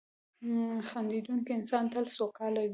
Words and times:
•خندېدونکی 0.89 1.51
انسان 1.57 1.83
تل 1.93 2.05
سوکاله 2.17 2.59
وي. 2.63 2.69